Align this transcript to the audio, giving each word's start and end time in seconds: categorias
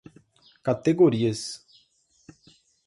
categorias 0.65 1.61